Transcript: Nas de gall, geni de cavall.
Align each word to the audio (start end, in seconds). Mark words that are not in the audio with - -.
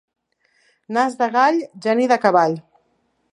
Nas 0.97 1.17
de 1.19 1.27
gall, 1.35 1.61
geni 1.87 2.09
de 2.13 2.19
cavall. 2.25 2.57